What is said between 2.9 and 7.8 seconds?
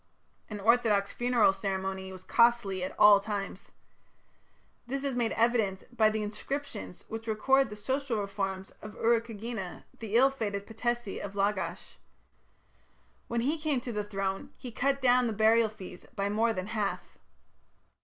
all times. This is made evident by the inscriptions which record the